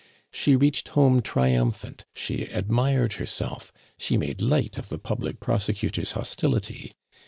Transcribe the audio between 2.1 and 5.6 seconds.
she admired herself, she made light of the public